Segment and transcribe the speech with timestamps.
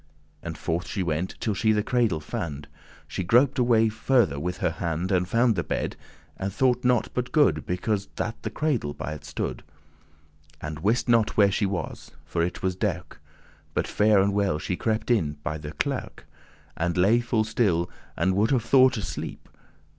[0.41, 2.67] And forth she went, till she the cradle fand.
[3.07, 5.95] She groped alway farther with her hand And found the bed,
[6.37, 9.61] and *thoughte not but good* *had no suspicion* Because that the cradle by it stood,
[10.59, 13.19] And wist not where she was, for it was derk;
[13.75, 16.25] But fair and well she crept in by the clerk,
[16.75, 17.87] And lay full still,
[18.17, 19.47] and would have caught a sleep.